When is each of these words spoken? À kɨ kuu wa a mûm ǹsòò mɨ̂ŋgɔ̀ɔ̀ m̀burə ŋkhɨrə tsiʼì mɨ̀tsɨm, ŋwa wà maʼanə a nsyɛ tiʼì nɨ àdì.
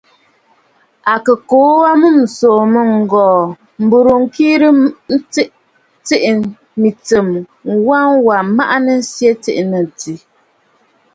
À 1.11 1.13
kɨ 1.25 1.33
kuu 1.49 1.69
wa 1.81 1.87
a 1.95 1.99
mûm 2.01 2.15
ǹsòò 2.25 2.59
mɨ̂ŋgɔ̀ɔ̀ 2.73 3.43
m̀burə 3.83 4.13
ŋkhɨrə 4.23 4.67
tsiʼì 6.03 6.31
mɨ̀tsɨm, 6.81 7.27
ŋwa 7.81 7.97
wà 8.25 8.37
maʼanə 8.57 8.93
a 8.99 9.03
nsyɛ 9.03 9.29
tiʼì 9.43 9.63
nɨ 9.69 9.77
àdì. 9.83 10.13